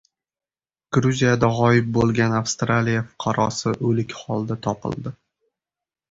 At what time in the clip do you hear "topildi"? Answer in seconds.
4.69-5.13